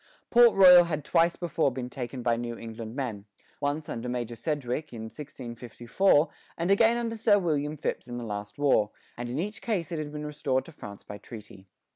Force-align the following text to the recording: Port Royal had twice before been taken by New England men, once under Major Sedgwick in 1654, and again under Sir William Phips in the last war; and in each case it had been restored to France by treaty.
Port 0.31 0.55
Royal 0.55 0.85
had 0.85 1.05
twice 1.05 1.35
before 1.35 1.69
been 1.71 1.87
taken 1.87 2.23
by 2.23 2.35
New 2.35 2.57
England 2.57 2.95
men, 2.95 3.25
once 3.59 3.87
under 3.87 4.09
Major 4.09 4.35
Sedgwick 4.35 4.91
in 4.91 5.03
1654, 5.03 6.27
and 6.57 6.71
again 6.71 6.97
under 6.97 7.15
Sir 7.15 7.37
William 7.37 7.77
Phips 7.77 8.07
in 8.07 8.17
the 8.17 8.25
last 8.25 8.57
war; 8.57 8.89
and 9.15 9.29
in 9.29 9.37
each 9.37 9.61
case 9.61 9.91
it 9.91 9.99
had 9.99 10.11
been 10.11 10.25
restored 10.25 10.65
to 10.65 10.71
France 10.71 11.03
by 11.03 11.19
treaty. 11.19 11.67